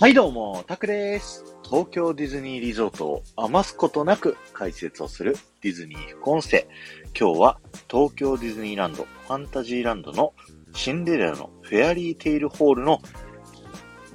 [0.00, 1.44] はいどうも、タクです。
[1.62, 6.66] 東京ディズニーリゾートを余すことなく解説をするディズニー副音声。
[7.08, 10.32] 今日は東京ディズニーランド、ファンタジーランドの
[10.72, 13.02] シンデレラのフェアリーテイルホールの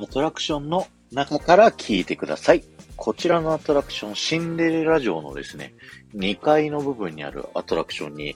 [0.02, 2.63] アトラクションの中から聞いてください。
[2.95, 5.75] こちらのアトラクション、シンデレラ城のですね、
[6.15, 8.36] 2階の部分にあるアトラクションに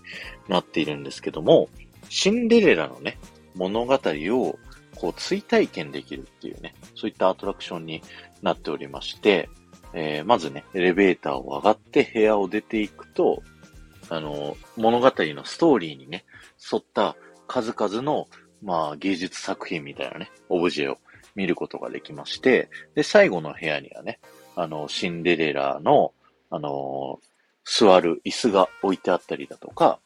[0.49, 1.67] なっているんですけども、
[2.09, 3.17] シンデレラのね、
[3.55, 4.59] 物語を
[4.95, 8.01] こう追体験できるっていうね、そういったアトラクションに
[8.41, 9.49] なっておりまして、
[9.93, 13.41] えー、まずね、エレベーターを上がって部屋を出ていくと、
[14.09, 16.25] あの、物語のストーリーにね、
[16.71, 17.15] 沿った
[17.47, 18.27] 数々の、
[18.61, 20.97] まあ、芸術作品みたいなね、オブジェを
[21.35, 24.19] 見ることができまして、で、最後の部屋にはね、
[24.55, 26.13] あの、シンデレラの、
[26.49, 27.19] あの、
[27.63, 29.99] 座る椅子が置いてあったりだとか、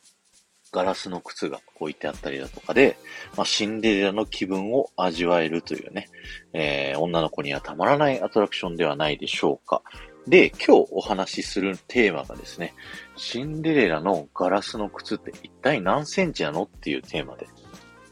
[0.73, 2.98] ガラスの靴が置いてあったりだとかで、
[3.38, 6.10] まあ、シンデレラの気分を味わえるというね、
[6.52, 9.84] えー、女の子にはたまらないアトラクションではないでしょうか。
[10.27, 12.74] で、今日お話しするテーマがですね、
[13.16, 17.46] シンデレラのガラスの靴って一体何センチなのっていうテーマで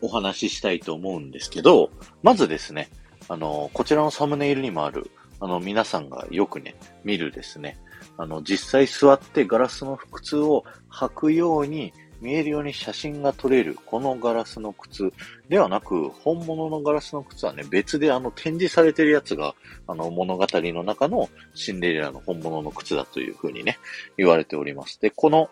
[0.02, 1.90] お話ししたいと思うんですけど、
[2.22, 2.90] まずですね、
[3.28, 7.80] あの、こちらのサムネイルにもある、あの、皆さんがよくね、見るですね、
[8.18, 15.12] あの、実際座ってガラスの靴を履くように見えるように写真が撮れる、このガラスの靴
[15.50, 19.56] ではなく、本物のガラスの靴はね、別であの展示されてるやつが、
[19.88, 23.80] あの物語の中のシンデレラの本物の靴だというふうにね、
[24.18, 25.02] 言われております。
[25.02, 25.50] で、この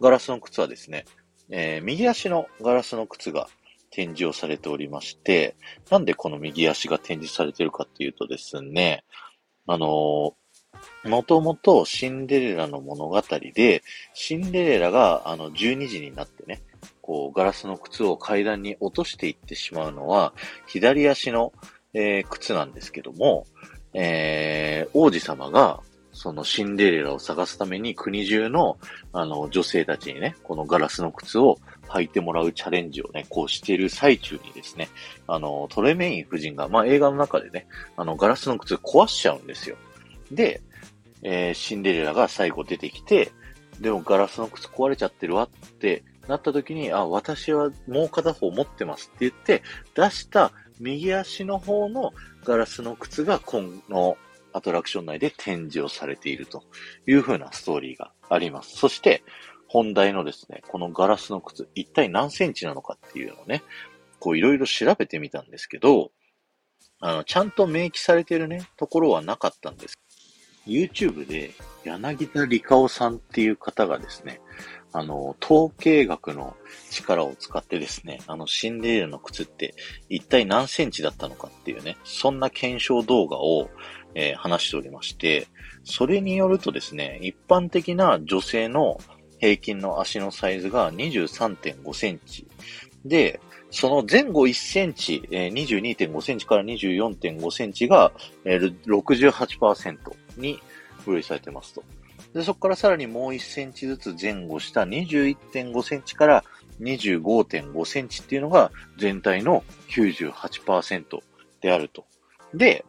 [0.00, 1.04] ガラスの靴はですね、
[1.50, 3.48] えー、右足のガラスの靴が
[3.90, 5.56] 展示をされておりまして、
[5.90, 9.04] なんでこの右足が展示されてるかっていうとですね、
[9.66, 10.32] あのー
[11.04, 13.22] もともとシンデレラの物語
[13.54, 13.82] で、
[14.14, 16.62] シンデレラがあの12時になってね、
[17.02, 20.32] こうガラスの靴を階段に落としていってしまうのは、
[20.66, 21.52] 左足の、
[21.94, 23.46] えー、靴なんですけども、
[23.94, 25.80] えー、王子様が
[26.16, 28.78] そのシンデレラを探すために国中の
[29.12, 31.58] あの女性たちにね、このガラスの靴を
[31.88, 34.88] 履いてもらうチャレンジをね、こうしている最中にですね、
[35.26, 37.66] あの、トレメイン夫人が、まあ映画の中でね、
[37.98, 39.76] あのガラスの靴壊しちゃうんですよ。
[40.32, 40.62] で、
[41.28, 43.32] えー、シンデレラが最後出てきて、
[43.80, 49.62] でもガラスの靴壊れちゃってるわってなった時に、あ、私はもう片方持ってますって言って、
[49.96, 52.12] 出した右足の方の
[52.44, 54.16] ガラスの靴が今の
[54.52, 56.62] アトラクション内で展示をされていると
[57.08, 58.76] いう風なストーリーがあります。
[58.76, 59.24] そして、
[59.66, 63.64] 本題のですね、このガラスの靴、一体何センチなのかっていうのをね、
[64.20, 66.12] こういろいろ調べてみたんですけど、
[67.00, 69.98] あの、ちゃんと明記されてるね、ところはなかったんです
[70.66, 71.52] YouTube で
[71.84, 74.40] 柳田理香さんっていう方がですね、
[74.92, 76.56] あの、統計学の
[76.90, 79.74] 力を使ってですね、あの、シンデレラの靴って
[80.08, 83.68] 一体何センチだったのかっていうね、そんな検証動画を、
[84.14, 85.48] えー、話しておりまして、
[85.84, 88.98] それによるとですね、一般的な女性の
[89.38, 92.46] 平均の足のサイズが23.5センチ。
[93.04, 93.40] で、
[93.70, 98.12] その前後1センチ、え、22.5センチから24.5センチが、
[98.44, 99.96] え、68%
[100.36, 100.60] に
[101.04, 101.82] 分類されてますと。
[102.34, 106.44] で、そこからさらにもう1センチずつ前後した21.5センチから
[106.80, 111.20] 25.5センチっていうのが全体の98%
[111.60, 112.04] であると。
[112.54, 112.84] で、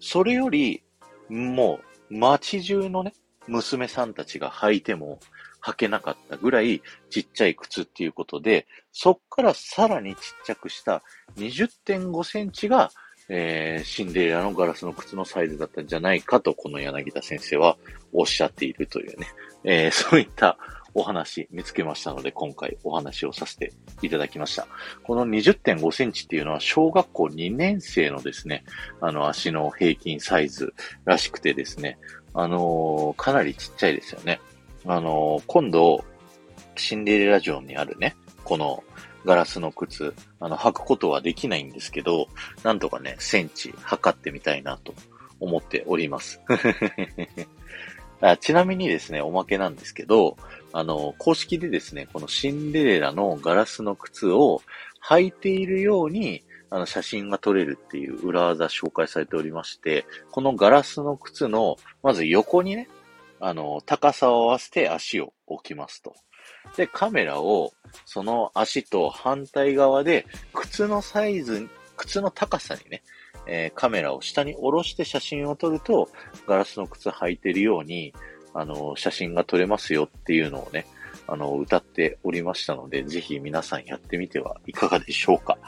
[0.00, 0.82] それより、
[1.28, 1.80] も
[2.10, 3.12] う街中のね、
[3.46, 5.20] 娘さんたちが履いても
[5.62, 11.02] 履けなかったぐらいちっちゃい靴っていうことで、そっからさらにちっちゃくした
[11.36, 12.90] 20.5センチが、
[13.28, 17.76] えー、シンデレラのガラスの靴のサイズだったんじゃないかと、この柳田先生は
[18.12, 19.26] おっしゃっているというね、
[19.64, 20.56] えー、そういった
[20.94, 23.72] お話見つけましたので、今回お話をさせて
[24.02, 24.66] いただきました。
[25.02, 28.64] この20.5センチっていうのは小学校2年生のですね、
[29.00, 30.72] あの足の平均サイズ
[31.04, 31.98] らしくてですね、
[32.34, 34.40] あのー、かなりちっちゃいですよね。
[34.86, 36.04] あの、今度、
[36.76, 38.82] シンデレラ城にあるね、この
[39.24, 42.28] ガラスの靴、あの、履くことはできないんですけど、
[42.62, 44.94] なんとかね、センチ測ってみたいなと
[45.40, 46.40] 思っております。
[48.20, 50.36] あちなみにですね、おまけなんですけど、
[50.72, 54.60] あの、公式でですね、このシンデレラのガラスの靴を
[55.06, 62.88] 履いているように、あの、写真が撮れるっていう裏技紹介されておりまして、このガラスの靴の、まず横にね、
[63.40, 66.14] あの、高さを合わせて足を置きますと。
[66.76, 67.72] で、カメラを
[68.04, 73.02] その足と反対側で靴のサイズ、靴の高さにね、
[73.46, 76.08] えー、カメラを下に下ろして写真を撮ると、
[76.46, 78.14] ガラスの靴履いてるように、
[78.54, 80.86] あの、写真が撮れますよっていうのをね、
[81.26, 85.58] あの、歌っておりましたので、ぜひ皆さんやってみてはいかがでしょうか。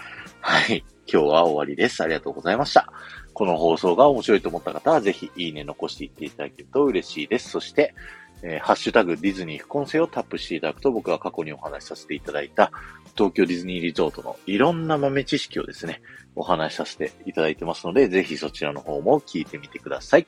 [0.40, 0.84] はい。
[1.12, 2.02] 今日は終わりです。
[2.02, 2.92] ありがとうございました。
[3.34, 7.50] この放送が面白いと思った方は、ぜひいいね残していっていただけると嬉しいです。
[7.50, 7.94] そして、
[8.42, 12.72] えー、ハッシュタグディズニー副音声をタップしていただくと、僕が過去にお話しさせていただいた、
[13.16, 16.00] 東京ディズニーリゾートのいろんな豆知識をですね、
[16.36, 20.26] お話しさせていただいてますので、ぜひそちらの方も聞いてみてください。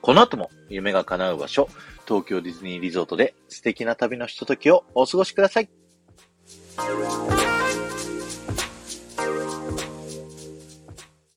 [0.00, 1.68] この後も夢が叶う場所、
[2.06, 5.68] 東京ディズニーリゾートで素敵な旅のひとときをお過ごしください。